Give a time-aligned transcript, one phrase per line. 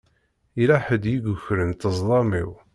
[0.59, 2.51] Yella ḥedd i yukren ṭṭezḍam-iw.